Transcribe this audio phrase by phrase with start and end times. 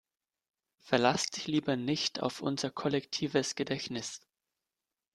[0.79, 4.19] Verlass dich lieber nicht auf unser kollektives Gedächtnis!